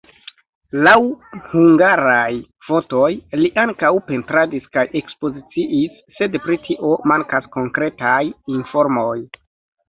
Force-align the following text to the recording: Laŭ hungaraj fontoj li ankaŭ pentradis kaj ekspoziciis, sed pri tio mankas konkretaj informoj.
Laŭ 0.85 0.93
hungaraj 1.49 2.31
fontoj 2.69 3.09
li 3.41 3.51
ankaŭ 3.65 3.91
pentradis 4.07 4.65
kaj 4.79 4.85
ekspoziciis, 5.01 6.01
sed 6.21 6.39
pri 6.47 6.59
tio 6.65 6.95
mankas 7.13 7.47
konkretaj 7.59 8.17
informoj. 8.57 9.15